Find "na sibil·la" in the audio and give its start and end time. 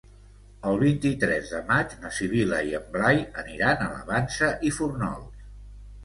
2.05-2.61